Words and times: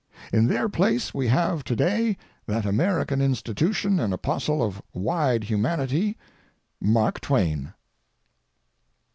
In 0.33 0.47
their 0.47 0.67
place 0.67 1.13
we 1.13 1.27
have 1.27 1.63
to 1.63 1.75
day 1.75 2.17
that 2.47 2.65
American 2.65 3.21
institution 3.21 3.99
and 3.99 4.11
apostle 4.15 4.63
of 4.63 4.81
wide 4.95 5.43
humanity 5.43 6.17
Mark 6.81 7.19
Twain." 7.19 7.75